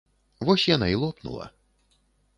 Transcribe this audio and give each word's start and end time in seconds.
Вось 0.45 0.65
яна 0.75 0.87
і 0.95 0.95
лопнула. 1.05 1.45